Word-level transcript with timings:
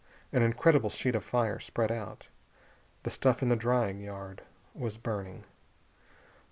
An 0.33 0.41
incredible 0.41 0.89
sheet 0.89 1.13
of 1.13 1.23
fire 1.23 1.59
spread 1.59 1.91
out. 1.91 2.27
The 3.03 3.11
stuff 3.11 3.43
in 3.43 3.49
the 3.49 3.55
drying 3.55 3.99
yard 3.99 4.41
was 4.73 4.97
burning. 4.97 5.43